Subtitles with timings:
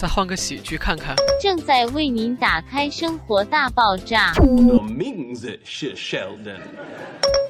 [0.00, 1.14] 再换个喜剧看看。
[1.38, 4.32] 正在为您打开《生活大爆炸》。
[4.74, 6.62] 我名字是 Sheldon。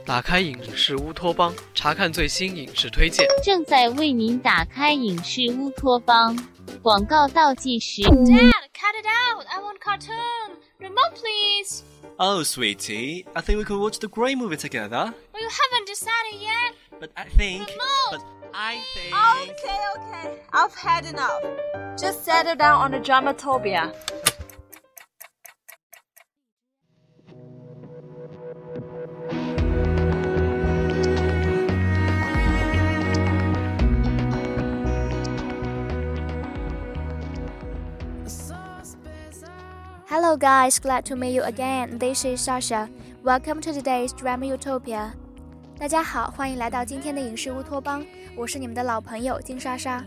[0.05, 3.25] 打开影视乌托邦，查看最新影视推荐。
[3.45, 6.37] 正在为您打开影视乌托邦。
[6.83, 8.03] 广告倒计时。
[8.03, 9.47] Dad, cut it out!
[9.47, 10.57] I want cartoon.
[10.81, 11.85] Remote, please.
[12.17, 15.15] Oh, sweetie, I think we could watch the Grey movie together.
[15.33, 16.75] Well, you haven't decided yet.
[17.01, 17.67] But I think.
[18.11, 18.23] But
[18.53, 19.15] I think.
[19.17, 20.43] Okay, okay.
[20.53, 21.43] I've had enough.
[21.99, 23.95] Just settle down on the dramatopia.
[40.07, 41.97] Hello guys, glad to meet you again.
[41.97, 42.91] This is Sasha.
[43.23, 45.15] Welcome to today's Drama Utopia.
[45.81, 48.05] 大家好，欢迎来到今天的影视乌托邦。
[48.37, 50.05] 我是你们的老朋友金莎莎。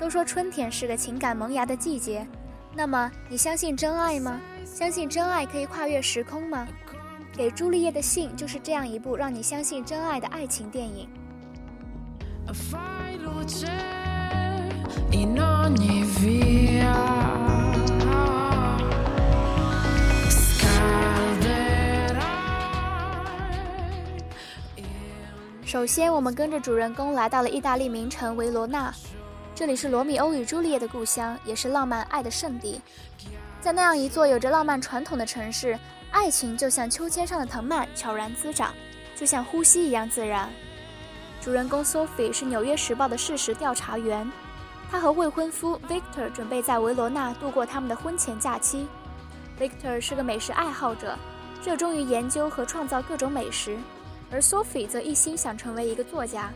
[0.00, 2.26] 都说春天是个情感萌芽的季节，
[2.74, 4.40] 那么你相信真爱吗？
[4.64, 6.66] 相信真爱可以跨越时空吗？
[7.32, 11.08] 给朱丽叶的信就是这样一部让你相信真爱的爱情电影。
[25.74, 28.94] 首先，我们跟着主人公来到了意大利名城维罗纳，
[29.56, 32.80] 这里是罗密欧与朱丽叶的故乡，也是浪漫爱的圣地。
[33.60, 35.76] 在那样一座有着浪漫传统的城市，
[36.12, 38.72] 爱情就像秋千上的藤蔓，悄然滋长，
[39.16, 40.48] 就像呼吸一样自然。
[41.40, 44.30] 主人公 Sophie 是《纽约时报》的事实调查员，
[44.92, 48.86] 她和未婚夫 Victor 准备在维罗纳度过他们的婚前假期。
[49.58, 51.18] Victor 是个美食爱好者，
[51.64, 53.76] 热衷于研究和创造各种美食。
[54.30, 56.50] 而 Sophie 则一心想成为一个作家。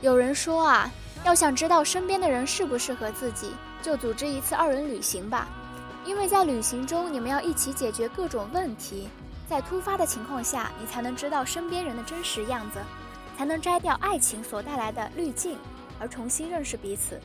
[0.00, 0.90] 有人说啊，
[1.24, 5.48] 要想知道身边的人适不适合自己，就组织一次二人旅行吧。
[6.04, 9.08] 因为在旅行中，你们要一起解决各种问题，
[9.48, 12.78] 在突发的情况下，你才能知道身边人的真实样子，
[13.36, 15.58] 才能摘掉爱情所带来的滤镜，
[15.98, 17.20] 而重新认识彼此。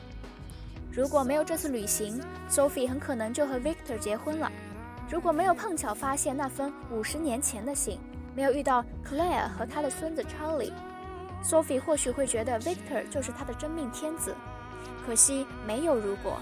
[0.92, 2.20] 如果没有这次旅行
[2.50, 4.50] ，Sophie 很可能就和 Victor 结婚了。
[5.10, 7.98] 如果没有碰巧发现那封五十年前的信。
[8.34, 14.34] 没有遇到 Claire 和他的孙子 Charlie，Sophie 或许会觉得 Victor 就是他的真命天子。
[15.06, 16.40] 可惜没有如果。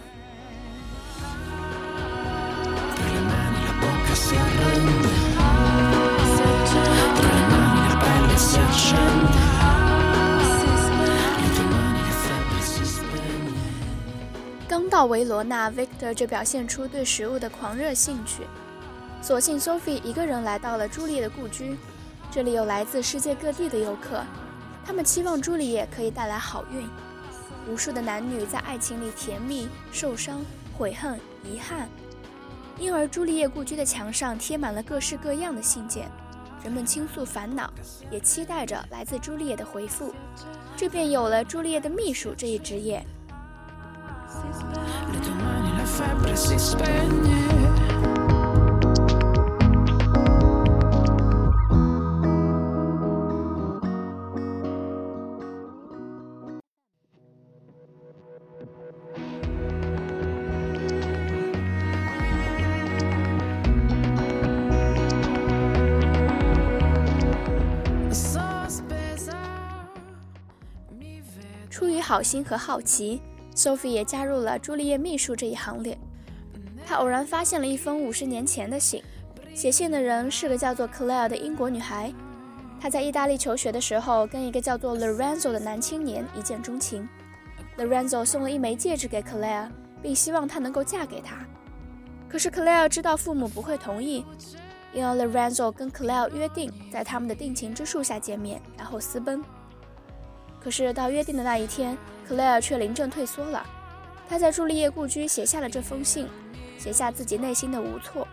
[14.69, 18.45] 刚到维罗纳，Victor 就表现出对食物的狂热兴趣。
[19.23, 21.79] 所幸，Sophie 一个人来到了朱丽叶的故居。
[22.29, 24.21] 这里有来自世界各地的游客，
[24.85, 26.89] 他们期望朱丽叶可以带来好运。
[27.71, 30.41] 无数的男女在爱情里甜蜜、受伤、
[30.77, 31.89] 悔恨、遗憾，
[32.81, 36.11] 因而朱丽叶故居的墙上贴满了各式各样的信件，
[36.65, 37.73] 人们倾诉烦恼，
[38.11, 40.13] 也期待着来自朱丽叶的回复。
[40.77, 43.07] 这便有了朱丽叶的秘书这一职业。
[72.13, 73.23] 好心和好奇
[73.57, 75.97] ，Sophie 也加入了朱丽叶秘书这一行列。
[76.85, 79.03] 她偶然发现了一封五十年前的信，
[79.55, 82.13] 写信的人是个叫做 Claire 的英国女孩。
[82.79, 87.09] 她在意大利求学的时候，跟一个叫做 Lorenzo 的男青年一见钟情。
[87.79, 89.71] Lorenzo 送了一枚戒指给 Claire，
[90.03, 91.37] 并希望她能够嫁给他。
[92.29, 94.23] 可是 Claire 知道父母不会同意，
[94.93, 99.43] 因而 Lorenzo 跟 Claire 约定在他们的定情之树下见面，然后私奔。
[100.63, 101.99] 可是到约定的那一天，
[102.29, 103.67] 克莱尔却临阵退缩了。
[104.29, 106.29] 他在朱丽叶故居写下了这封信，
[106.79, 108.27] 写下自己内心的无措。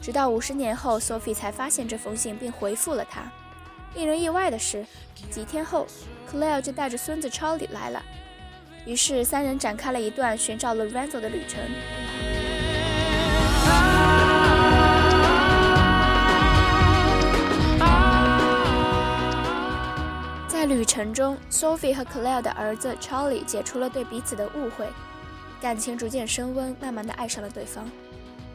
[0.00, 3.30] 直到五十年后，Sophie 才发现这封信，并回复了他。
[3.94, 4.84] 令人意外的是，
[5.30, 5.86] 几天后，
[6.26, 8.02] 克莱尔就带着孙子抄来了。
[8.86, 11.60] 于是三人展开了一段寻找 Lorenzo 的旅程。
[20.68, 24.86] 旅程中，Sophie 和 Claire 的儿子 Charlie 解除了对彼此的误会，
[25.60, 27.84] 感情逐渐升温，慢慢的爱上了对方。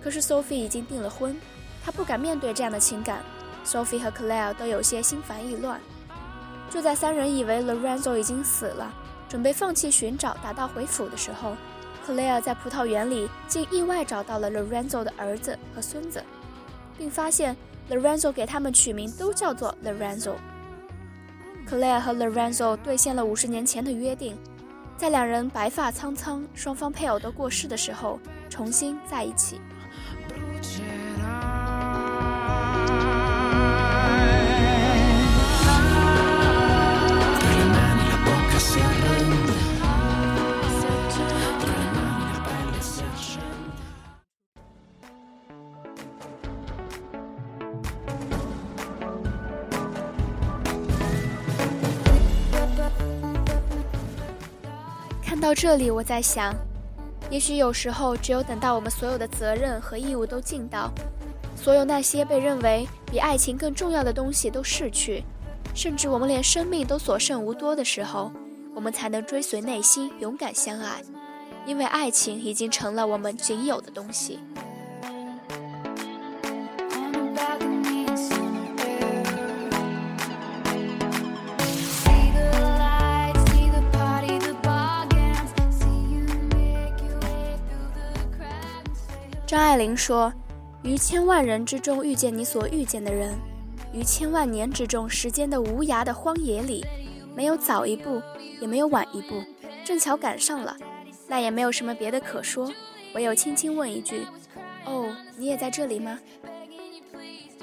[0.01, 1.36] 可是 Sophie 已经订了婚，
[1.83, 3.24] 她不敢面对这样的情感。
[3.65, 5.80] Sophie 和 Claire 都有些心烦意乱。
[6.69, 8.94] 就在三人以为 Lorenzo 已经死了，
[9.27, 11.56] 准备放弃寻找，打道回府的时候
[12.06, 16.24] ，Claire 在葡萄园里竟意外找到了 Lorenzo 的儿子和孙子，
[16.98, 17.56] 并发现
[17.89, 20.33] Lorenzo 给他们取名都叫做 Lorenzo。
[21.68, 24.38] Claire 和 Lorenzo 兑现了五十年前的约定，
[24.98, 28.19] 在两人白发苍苍、双方配偶都过世的时候，
[28.50, 29.60] 重新在一起。
[55.44, 56.56] 到这里，我在想，
[57.30, 60.90] 也许有时候，只有等到我们所有的责任和义务都尽到，
[61.54, 65.25] 所有那些被认为比爱情更重要的东西都逝去，
[65.75, 68.31] 甚至我们连生命都所剩无多的时候，
[68.74, 71.04] 我们才能追随内心，勇敢相爱，
[71.66, 74.40] 因为爱情已经成了我们仅有的东西。
[89.53, 90.33] 张爱玲说
[90.81, 93.38] ：“于千万人之中遇见你所遇见的人，
[93.94, 96.83] 于千万年之中时间的无涯的荒野里，
[97.35, 98.19] 没有早一步，
[98.59, 99.44] 也没有晚一步，
[99.85, 100.75] 正巧赶上了，
[101.27, 102.67] 那也没有什么别的可说，
[103.13, 104.25] 唯有轻轻问一句：
[104.88, 106.17] 哦，你也在这里吗？”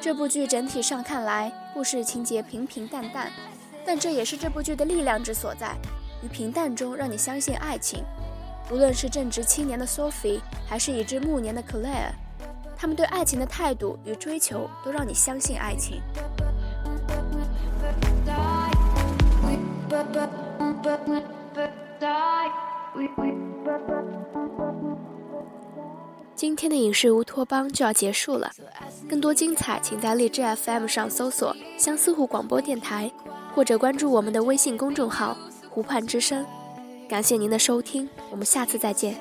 [0.01, 3.33] 这部剧整体上看来，故事情节平平淡淡，
[3.85, 5.75] 但这也是这部剧的力量之所在，
[6.23, 8.05] 于平淡中让你相信爱情。
[8.71, 12.13] 无论是正值青年的 Sophie，还是已至暮年的 Claire，
[12.77, 16.01] 他们对爱情的态度与追求都让你相信爱情。
[26.37, 28.51] 今天的影视乌托邦就要结束了，
[29.09, 33.11] 更多精彩，请在荔枝 FM 上搜索“相思湖广播电台”，
[33.53, 35.37] 或者关注我们的微信公众号
[35.69, 36.47] “湖畔之声”。
[37.11, 39.17] 感谢您的收听，我们下次再见。